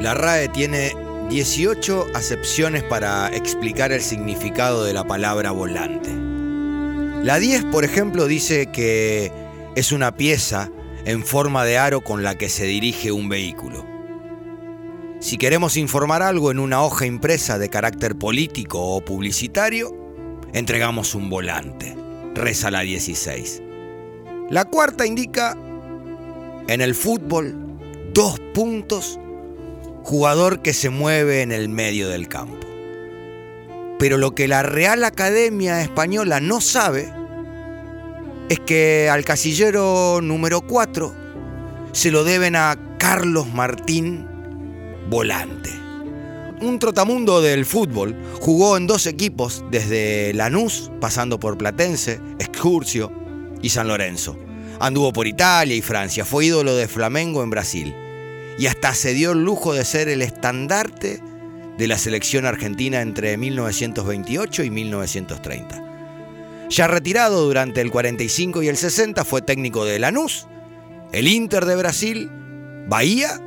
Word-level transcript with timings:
La 0.00 0.14
RAE 0.14 0.48
tiene 0.48 0.96
18 1.28 2.06
acepciones 2.14 2.82
para 2.82 3.28
explicar 3.28 3.92
el 3.92 4.00
significado 4.00 4.82
de 4.84 4.94
la 4.94 5.04
palabra 5.04 5.50
volante. 5.50 6.10
La 7.22 7.38
10, 7.38 7.66
por 7.66 7.84
ejemplo, 7.84 8.26
dice 8.26 8.72
que 8.72 9.30
es 9.76 9.92
una 9.92 10.16
pieza 10.16 10.70
en 11.04 11.22
forma 11.22 11.66
de 11.66 11.76
aro 11.76 12.00
con 12.00 12.22
la 12.22 12.38
que 12.38 12.48
se 12.48 12.64
dirige 12.64 13.12
un 13.12 13.28
vehículo. 13.28 13.84
Si 15.20 15.36
queremos 15.36 15.76
informar 15.76 16.22
algo 16.22 16.50
en 16.50 16.60
una 16.60 16.82
hoja 16.82 17.04
impresa 17.04 17.58
de 17.58 17.68
carácter 17.68 18.16
político 18.16 18.80
o 18.80 19.04
publicitario, 19.04 19.94
entregamos 20.54 21.14
un 21.14 21.28
volante. 21.28 21.94
Reza 22.34 22.70
la 22.70 22.80
16. 22.80 23.60
La 24.48 24.64
cuarta 24.64 25.04
indica, 25.04 25.58
en 26.68 26.80
el 26.80 26.94
fútbol, 26.94 27.54
dos 28.14 28.40
puntos, 28.54 29.20
jugador 30.02 30.62
que 30.62 30.72
se 30.72 30.90
mueve 30.90 31.42
en 31.42 31.52
el 31.52 31.68
medio 31.68 32.08
del 32.08 32.28
campo. 32.28 32.66
Pero 33.98 34.16
lo 34.16 34.34
que 34.34 34.48
la 34.48 34.62
Real 34.62 35.04
Academia 35.04 35.82
Española 35.82 36.40
no 36.40 36.60
sabe 36.60 37.12
es 38.48 38.58
que 38.60 39.08
al 39.10 39.24
casillero 39.24 40.20
número 40.22 40.62
4 40.62 41.14
se 41.92 42.10
lo 42.10 42.24
deben 42.24 42.56
a 42.56 42.96
Carlos 42.98 43.48
Martín 43.52 44.26
Volante. 45.08 45.70
Un 46.62 46.78
trotamundo 46.78 47.40
del 47.40 47.64
fútbol, 47.64 48.14
jugó 48.40 48.76
en 48.76 48.86
dos 48.86 49.06
equipos 49.06 49.64
desde 49.70 50.32
Lanús, 50.34 50.90
pasando 51.00 51.40
por 51.40 51.56
Platense, 51.56 52.20
Excursio 52.38 53.10
y 53.62 53.70
San 53.70 53.88
Lorenzo. 53.88 54.36
Anduvo 54.78 55.12
por 55.12 55.26
Italia 55.26 55.74
y 55.74 55.82
Francia, 55.82 56.24
fue 56.24 56.46
ídolo 56.46 56.74
de 56.74 56.88
Flamengo 56.88 57.42
en 57.42 57.50
Brasil 57.50 57.94
y 58.60 58.66
hasta 58.66 58.94
se 58.94 59.14
dio 59.14 59.32
el 59.32 59.42
lujo 59.42 59.72
de 59.72 59.86
ser 59.86 60.10
el 60.10 60.20
estandarte 60.20 61.18
de 61.78 61.88
la 61.88 61.96
selección 61.96 62.44
argentina 62.44 63.00
entre 63.00 63.38
1928 63.38 64.64
y 64.64 64.70
1930. 64.70 66.68
Ya 66.68 66.86
retirado 66.86 67.46
durante 67.46 67.80
el 67.80 67.90
45 67.90 68.62
y 68.62 68.68
el 68.68 68.76
60 68.76 69.24
fue 69.24 69.40
técnico 69.40 69.86
de 69.86 69.98
Lanús, 69.98 70.46
el 71.10 71.26
Inter 71.26 71.64
de 71.64 71.74
Brasil, 71.74 72.30
Bahía 72.86 73.40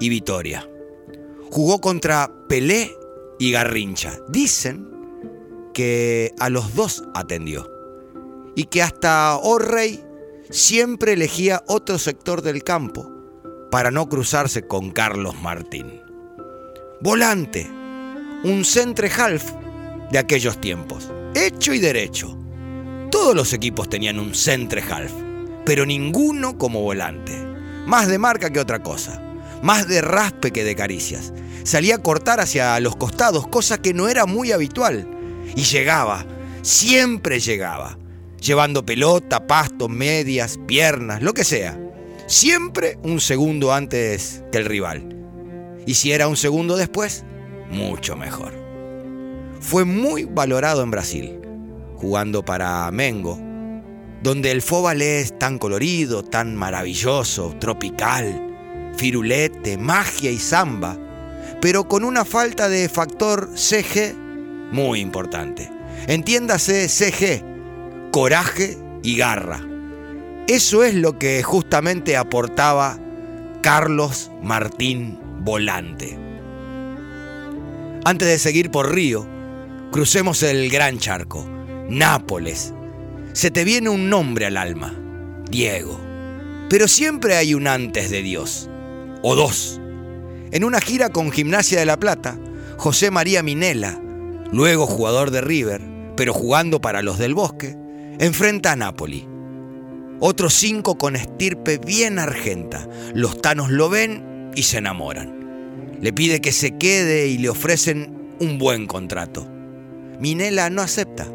y 0.00 0.10
Vitoria. 0.10 0.68
Jugó 1.50 1.80
contra 1.80 2.30
Pelé 2.46 2.94
y 3.38 3.52
Garrincha. 3.52 4.18
Dicen 4.28 4.86
que 5.72 6.34
a 6.38 6.50
los 6.50 6.74
dos 6.74 7.04
atendió. 7.14 7.70
Y 8.54 8.64
que 8.64 8.82
hasta 8.82 9.34
O'Reilly 9.38 10.04
siempre 10.50 11.14
elegía 11.14 11.64
otro 11.68 11.96
sector 11.96 12.42
del 12.42 12.62
campo 12.62 13.17
para 13.70 13.90
no 13.90 14.08
cruzarse 14.08 14.66
con 14.66 14.90
Carlos 14.90 15.40
Martín. 15.40 16.00
Volante, 17.00 17.70
un 18.44 18.64
centre 18.64 19.10
half 19.10 19.52
de 20.10 20.18
aquellos 20.18 20.60
tiempos, 20.60 21.10
hecho 21.34 21.72
y 21.74 21.78
derecho. 21.78 22.36
Todos 23.10 23.34
los 23.34 23.52
equipos 23.52 23.88
tenían 23.88 24.18
un 24.18 24.34
centre 24.34 24.82
half, 24.82 25.12
pero 25.64 25.86
ninguno 25.86 26.58
como 26.58 26.82
volante. 26.82 27.32
Más 27.86 28.08
de 28.08 28.18
marca 28.18 28.50
que 28.50 28.60
otra 28.60 28.82
cosa 28.82 29.22
más 29.62 29.88
de 29.88 30.00
raspe 30.00 30.50
que 30.50 30.64
de 30.64 30.74
caricias. 30.74 31.32
Salía 31.64 31.96
a 31.96 32.02
cortar 32.02 32.40
hacia 32.40 32.78
los 32.80 32.96
costados, 32.96 33.46
cosa 33.46 33.78
que 33.78 33.94
no 33.94 34.08
era 34.08 34.26
muy 34.26 34.52
habitual. 34.52 35.08
Y 35.54 35.62
llegaba, 35.62 36.26
siempre 36.62 37.40
llegaba, 37.40 37.98
llevando 38.40 38.84
pelota, 38.84 39.46
pasto, 39.46 39.88
medias, 39.88 40.58
piernas, 40.66 41.22
lo 41.22 41.34
que 41.34 41.44
sea. 41.44 41.78
Siempre 42.28 42.98
un 43.02 43.20
segundo 43.20 43.72
antes 43.72 44.44
que 44.52 44.58
el 44.58 44.66
rival. 44.66 45.16
Y 45.86 45.94
si 45.94 46.12
era 46.12 46.28
un 46.28 46.36
segundo 46.36 46.76
después, 46.76 47.24
mucho 47.70 48.16
mejor. 48.16 48.52
Fue 49.60 49.86
muy 49.86 50.24
valorado 50.24 50.82
en 50.82 50.90
Brasil, 50.90 51.40
jugando 51.96 52.44
para 52.44 52.90
Mengo, 52.90 53.38
donde 54.22 54.50
el 54.50 54.60
fóbal 54.60 55.00
es 55.00 55.38
tan 55.38 55.58
colorido, 55.58 56.22
tan 56.22 56.54
maravilloso, 56.54 57.56
tropical, 57.58 58.92
firulete, 58.94 59.78
magia 59.78 60.30
y 60.30 60.38
samba, 60.38 60.98
pero 61.62 61.88
con 61.88 62.04
una 62.04 62.26
falta 62.26 62.68
de 62.68 62.90
factor 62.90 63.48
CG 63.54 64.14
muy 64.70 65.00
importante. 65.00 65.70
Entiéndase 66.06 66.90
CG, 66.90 67.42
coraje 68.12 68.76
y 69.02 69.16
garra. 69.16 69.62
Eso 70.48 70.82
es 70.82 70.94
lo 70.94 71.18
que 71.18 71.42
justamente 71.42 72.16
aportaba 72.16 72.98
Carlos 73.60 74.30
Martín 74.42 75.18
Volante. 75.40 76.18
Antes 78.06 78.28
de 78.28 78.38
seguir 78.38 78.70
por 78.70 78.94
Río, 78.94 79.28
crucemos 79.92 80.42
el 80.42 80.70
gran 80.70 80.96
charco, 80.98 81.46
Nápoles. 81.90 82.72
Se 83.34 83.50
te 83.50 83.62
viene 83.64 83.90
un 83.90 84.08
nombre 84.08 84.46
al 84.46 84.56
alma, 84.56 84.98
Diego. 85.50 86.00
Pero 86.70 86.88
siempre 86.88 87.36
hay 87.36 87.52
un 87.52 87.66
antes 87.66 88.08
de 88.08 88.22
Dios 88.22 88.70
o 89.22 89.36
dos. 89.36 89.78
En 90.50 90.64
una 90.64 90.80
gira 90.80 91.10
con 91.10 91.30
Gimnasia 91.30 91.78
de 91.78 91.84
la 91.84 91.98
Plata, 91.98 92.38
José 92.78 93.10
María 93.10 93.42
Minela, 93.42 94.00
luego 94.50 94.86
jugador 94.86 95.30
de 95.30 95.42
River, 95.42 95.82
pero 96.16 96.32
jugando 96.32 96.80
para 96.80 97.02
los 97.02 97.18
del 97.18 97.34
Bosque, 97.34 97.76
enfrenta 98.18 98.72
a 98.72 98.76
Napoli. 98.76 99.28
Otros 100.20 100.54
cinco 100.54 100.98
con 100.98 101.14
estirpe 101.14 101.78
bien 101.78 102.18
argenta. 102.18 102.88
Los 103.14 103.40
tanos 103.40 103.70
lo 103.70 103.88
ven 103.88 104.50
y 104.54 104.64
se 104.64 104.78
enamoran. 104.78 105.96
Le 106.00 106.12
pide 106.12 106.40
que 106.40 106.52
se 106.52 106.76
quede 106.76 107.28
y 107.28 107.38
le 107.38 107.48
ofrecen 107.48 108.34
un 108.40 108.58
buen 108.58 108.86
contrato. 108.86 109.48
Minela 110.18 110.70
no 110.70 110.82
acepta. 110.82 111.26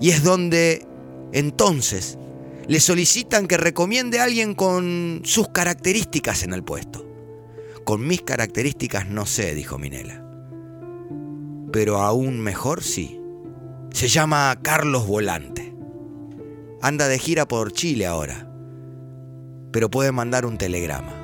Y 0.00 0.10
es 0.10 0.22
donde 0.22 0.86
entonces 1.32 2.18
le 2.66 2.80
solicitan 2.80 3.46
que 3.46 3.56
recomiende 3.56 4.20
a 4.20 4.24
alguien 4.24 4.54
con 4.54 5.22
sus 5.24 5.48
características 5.48 6.42
en 6.42 6.52
el 6.52 6.62
puesto. 6.62 7.06
Con 7.84 8.06
mis 8.06 8.22
características 8.22 9.08
no 9.08 9.26
sé, 9.26 9.54
dijo 9.54 9.78
Minela. 9.78 10.24
Pero 11.72 11.98
aún 11.98 12.40
mejor 12.40 12.82
sí. 12.82 13.18
Se 13.92 14.08
llama 14.08 14.58
Carlos 14.62 15.06
Volante. 15.06 15.69
Anda 16.82 17.08
de 17.08 17.18
gira 17.18 17.46
por 17.46 17.72
Chile 17.72 18.06
ahora. 18.06 18.48
Pero 19.70 19.90
puede 19.90 20.12
mandar 20.12 20.46
un 20.46 20.56
telegrama. 20.56 21.14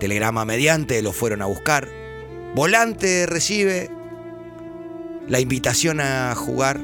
Telegrama 0.00 0.44
mediante 0.44 1.02
lo 1.02 1.12
fueron 1.12 1.42
a 1.42 1.46
buscar. 1.46 1.88
Volante 2.54 3.26
recibe 3.26 3.90
la 5.28 5.40
invitación 5.40 6.00
a 6.00 6.34
jugar 6.34 6.80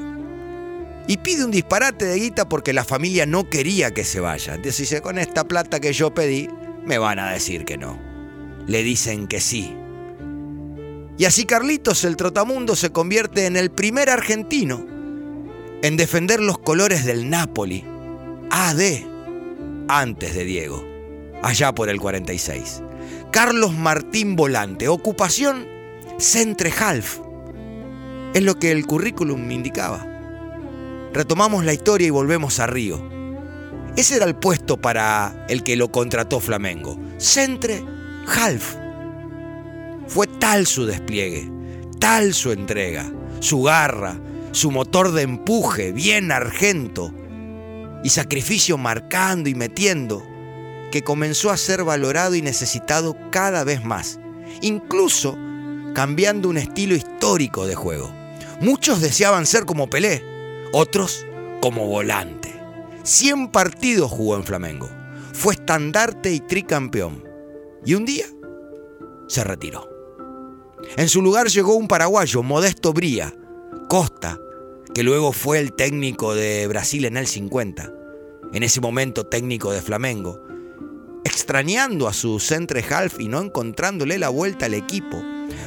y 1.07 1.17
pide 1.17 1.43
un 1.43 1.51
disparate 1.51 2.05
de 2.05 2.19
guita 2.19 2.47
porque 2.47 2.73
la 2.73 2.83
familia 2.83 3.25
no 3.25 3.49
quería 3.49 3.91
que 3.91 4.03
se 4.03 4.19
vaya. 4.19 4.55
Entonces 4.55 4.77
dice, 4.77 5.01
con 5.01 5.17
esta 5.17 5.47
plata 5.47 5.79
que 5.79 5.91
yo 5.91 6.13
pedí, 6.13 6.47
me 6.85 6.99
van 6.99 7.17
a 7.17 7.31
decir 7.31 7.65
que 7.65 7.77
no. 7.77 7.99
Le 8.67 8.83
dicen 8.83 9.27
que 9.27 9.39
sí. 9.39 9.75
Y 11.17 11.25
así 11.25 11.45
Carlitos 11.45 12.03
el 12.03 12.15
Trotamundo 12.15 12.75
se 12.75 12.91
convierte 12.91 13.47
en 13.47 13.55
el 13.55 13.71
primer 13.71 14.09
argentino 14.09 14.94
en 15.81 15.97
defender 15.97 16.41
los 16.41 16.57
colores 16.57 17.05
del 17.05 17.29
Napoli, 17.29 17.83
AD, 18.49 18.81
antes 19.87 20.33
de 20.33 20.45
Diego, 20.45 20.85
allá 21.43 21.73
por 21.73 21.89
el 21.89 21.99
46. 21.99 22.81
Carlos 23.31 23.73
Martín 23.73 24.35
Volante, 24.35 24.87
ocupación 24.87 25.67
centre 26.17 26.71
half. 26.71 27.19
Es 28.33 28.43
lo 28.43 28.55
que 28.55 28.71
el 28.71 28.85
currículum 28.85 29.45
me 29.45 29.53
indicaba. 29.53 30.05
Retomamos 31.13 31.63
la 31.63 31.73
historia 31.73 32.07
y 32.07 32.11
volvemos 32.11 32.59
a 32.59 32.67
Río. 32.67 33.01
Ese 33.95 34.17
era 34.17 34.25
el 34.25 34.35
puesto 34.35 34.77
para 34.77 35.45
el 35.47 35.63
que 35.63 35.77
lo 35.77 35.89
contrató 35.89 36.41
Flamengo. 36.41 36.99
Centre 37.17 37.81
Half. 38.27 38.75
Fue 40.07 40.27
tal 40.27 40.67
su 40.67 40.85
despliegue, 40.85 41.49
tal 41.99 42.33
su 42.33 42.51
entrega, 42.51 43.09
su 43.39 43.63
garra, 43.63 44.19
su 44.55 44.71
motor 44.71 45.11
de 45.11 45.23
empuje 45.23 45.91
bien 45.91 46.31
argento 46.31 47.13
y 48.03 48.09
sacrificio 48.09 48.77
marcando 48.77 49.49
y 49.49 49.53
metiendo, 49.53 50.25
que 50.91 51.03
comenzó 51.03 51.51
a 51.51 51.57
ser 51.57 51.83
valorado 51.83 52.35
y 52.35 52.41
necesitado 52.41 53.17
cada 53.31 53.65
vez 53.65 53.83
más, 53.83 54.17
incluso 54.61 55.37
cambiando 55.93 56.47
un 56.47 56.57
estilo 56.57 56.95
histórico 56.95 57.67
de 57.67 57.75
juego. 57.75 58.09
Muchos 58.61 59.01
deseaban 59.01 59.45
ser 59.45 59.65
como 59.65 59.89
Pelé, 59.89 60.23
otros 60.71 61.25
como 61.61 61.87
volante. 61.87 62.53
100 63.03 63.49
partidos 63.49 64.09
jugó 64.09 64.37
en 64.37 64.45
Flamengo. 64.45 64.89
Fue 65.33 65.55
estandarte 65.55 66.31
y 66.31 66.39
tricampeón. 66.39 67.27
Y 67.85 67.95
un 67.95 68.05
día 68.05 68.25
se 69.27 69.43
retiró. 69.43 69.89
En 70.95 71.09
su 71.09 71.21
lugar 71.21 71.47
llegó 71.47 71.75
un 71.75 71.87
paraguayo, 71.89 72.41
Modesto 72.41 72.93
Bría, 72.93 73.33
Costa, 73.89 74.39
que 74.95 75.03
luego 75.03 75.33
fue 75.33 75.59
el 75.59 75.73
técnico 75.73 76.33
de 76.35 76.65
Brasil 76.67 77.03
en 77.03 77.17
el 77.17 77.27
50, 77.27 77.91
en 78.53 78.63
ese 78.63 78.79
momento 78.79 79.25
técnico 79.25 79.73
de 79.73 79.81
Flamengo, 79.81 80.41
extrañando 81.25 82.07
a 82.07 82.13
su 82.13 82.39
centre 82.39 82.81
half 82.89 83.19
y 83.19 83.27
no 83.27 83.41
encontrándole 83.41 84.17
la 84.17 84.29
vuelta 84.29 84.67
al 84.67 84.73
equipo, 84.73 85.21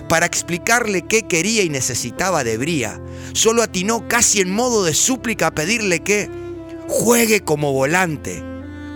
para 0.09 0.25
explicarle 0.25 1.03
qué 1.07 1.25
quería 1.25 1.63
y 1.63 1.69
necesitaba 1.69 2.43
de 2.43 2.57
Bría, 2.57 3.03
solo 3.35 3.63
atinó 3.63 4.09
casi 4.09 4.41
en 4.41 4.51
modo 4.51 4.83
de 4.83 4.95
súplica 4.95 5.49
a 5.49 5.55
pedirle 5.55 6.01
que 6.01 6.31
juegue 6.89 7.43
como 7.43 7.75
volante, 7.75 8.43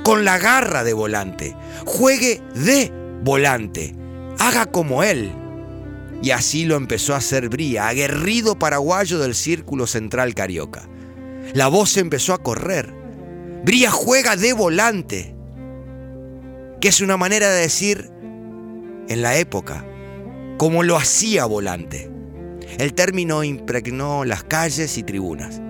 con 0.02 0.24
la 0.24 0.38
garra 0.38 0.82
de 0.82 0.94
volante, 0.94 1.54
juegue 1.84 2.40
de 2.54 2.90
volante, 3.22 3.94
haga 4.38 4.64
como 4.64 5.02
él. 5.02 5.41
Y 6.22 6.30
así 6.30 6.64
lo 6.64 6.76
empezó 6.76 7.14
a 7.14 7.18
hacer 7.18 7.48
Bría, 7.48 7.88
aguerrido 7.88 8.56
paraguayo 8.56 9.18
del 9.18 9.34
círculo 9.34 9.88
central 9.88 10.34
carioca. 10.34 10.88
La 11.52 11.66
voz 11.66 11.96
empezó 11.96 12.32
a 12.32 12.42
correr. 12.42 12.94
Bría 13.64 13.90
juega 13.90 14.36
de 14.36 14.52
volante, 14.52 15.34
que 16.80 16.88
es 16.88 17.00
una 17.00 17.16
manera 17.16 17.50
de 17.50 17.62
decir 17.62 18.10
en 19.08 19.20
la 19.20 19.36
época, 19.36 19.84
como 20.58 20.84
lo 20.84 20.96
hacía 20.96 21.44
volante. 21.44 22.08
El 22.78 22.94
término 22.94 23.42
impregnó 23.42 24.24
las 24.24 24.44
calles 24.44 24.96
y 24.98 25.02
tribunas. 25.02 25.60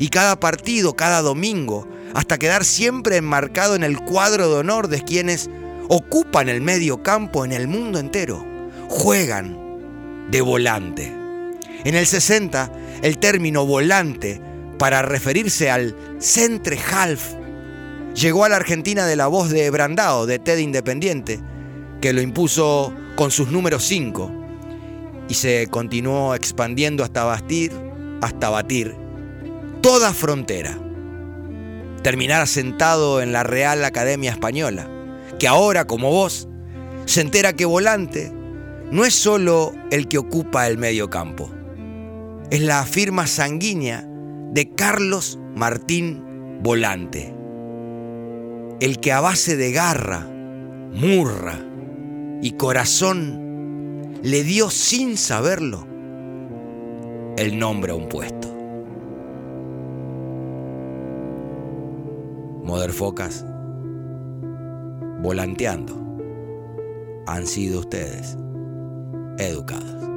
Y 0.00 0.08
cada 0.08 0.40
partido, 0.40 0.94
cada 0.94 1.22
domingo, 1.22 1.88
hasta 2.14 2.38
quedar 2.38 2.64
siempre 2.64 3.16
enmarcado 3.16 3.76
en 3.76 3.84
el 3.84 3.98
cuadro 4.00 4.48
de 4.48 4.56
honor 4.56 4.88
de 4.88 5.02
quienes 5.02 5.48
ocupan 5.88 6.48
el 6.48 6.60
medio 6.60 7.02
campo 7.02 7.44
en 7.44 7.52
el 7.52 7.68
mundo 7.68 7.98
entero, 7.98 8.44
juegan 8.88 9.59
de 10.30 10.40
volante. 10.40 11.12
En 11.84 11.94
el 11.94 12.06
60, 12.06 12.72
el 13.02 13.18
término 13.18 13.66
volante, 13.66 14.40
para 14.78 15.02
referirse 15.02 15.70
al 15.70 15.96
centre 16.18 16.78
half, 16.78 17.34
llegó 18.14 18.44
a 18.44 18.48
la 18.48 18.56
Argentina 18.56 19.06
de 19.06 19.16
la 19.16 19.26
voz 19.26 19.50
de 19.50 19.70
Brandao, 19.70 20.26
de 20.26 20.38
TED 20.38 20.58
Independiente, 20.58 21.40
que 22.00 22.12
lo 22.12 22.20
impuso 22.20 22.94
con 23.16 23.30
sus 23.30 23.48
números 23.48 23.84
5 23.84 24.32
y 25.28 25.34
se 25.34 25.68
continuó 25.68 26.34
expandiendo 26.34 27.04
hasta 27.04 27.24
batir, 27.24 27.72
hasta 28.20 28.50
batir 28.50 28.94
toda 29.80 30.12
frontera. 30.12 30.78
Terminar 32.02 32.46
sentado 32.46 33.20
en 33.20 33.32
la 33.32 33.42
Real 33.42 33.84
Academia 33.84 34.30
Española, 34.30 34.88
que 35.38 35.46
ahora, 35.46 35.86
como 35.86 36.10
vos, 36.10 36.48
se 37.04 37.20
entera 37.20 37.52
que 37.52 37.64
volante 37.64 38.32
no 38.90 39.04
es 39.04 39.14
solo 39.14 39.72
el 39.90 40.08
que 40.08 40.18
ocupa 40.18 40.66
el 40.66 40.78
medio 40.78 41.10
campo, 41.10 41.50
es 42.50 42.60
la 42.60 42.84
firma 42.84 43.26
sanguínea 43.26 44.04
de 44.52 44.74
Carlos 44.74 45.38
Martín 45.54 46.60
Volante, 46.62 47.34
el 48.80 48.98
que 48.98 49.12
a 49.12 49.20
base 49.20 49.56
de 49.56 49.72
garra, 49.72 50.26
murra 50.92 51.58
y 52.42 52.52
corazón 52.52 54.18
le 54.22 54.42
dio 54.42 54.70
sin 54.70 55.16
saberlo 55.16 55.86
el 57.36 57.58
nombre 57.58 57.92
a 57.92 57.94
un 57.94 58.08
puesto. 58.08 58.48
Focas, 62.92 63.44
volanteando, 65.22 65.94
han 67.26 67.46
sido 67.46 67.80
ustedes 67.80 68.36
educados. 69.42 70.09